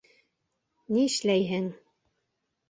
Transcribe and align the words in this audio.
Нишләйһең... 0.97 1.69